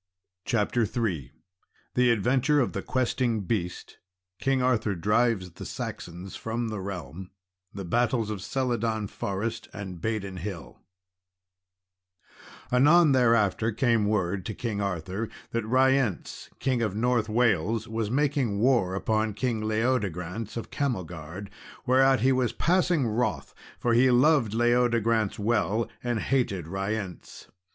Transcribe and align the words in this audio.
CHAPTER 0.45 0.81
III 0.81 1.31
_The 1.95 2.11
Adventure 2.11 2.59
of 2.59 2.73
the 2.73 2.81
Questing 2.81 3.41
Beast 3.41 3.97
King 4.39 4.59
Arthur 4.59 4.95
drives 4.95 5.51
the 5.51 5.63
Saxons 5.77 6.35
from 6.35 6.69
the 6.69 6.79
Realm 6.79 7.29
The 7.71 7.85
Battles 7.85 8.31
of 8.31 8.41
Celidon 8.41 9.05
Forest 9.09 9.67
and 9.71 10.01
Badon 10.01 10.39
Hill_ 10.39 10.79
Anon, 12.71 13.11
thereafter, 13.11 13.71
came 13.71 14.07
word 14.07 14.43
to 14.47 14.55
King 14.55 14.81
Arthur 14.81 15.29
that 15.51 15.67
Ryence, 15.67 16.49
King 16.57 16.81
of 16.81 16.95
North 16.95 17.29
Wales, 17.29 17.87
was 17.87 18.09
making 18.09 18.57
war 18.57 18.95
upon 18.95 19.35
King 19.35 19.61
Leodegrance 19.61 20.57
of 20.57 20.71
Camelgard; 20.71 21.51
whereat 21.85 22.21
he 22.21 22.31
was 22.31 22.53
passing 22.53 23.05
wroth, 23.05 23.53
for 23.77 23.93
he 23.93 24.09
loved 24.09 24.55
Leodegrance 24.55 25.37
well, 25.37 25.87
and 26.03 26.19
hated 26.21 26.67
Ryence. 26.67 27.49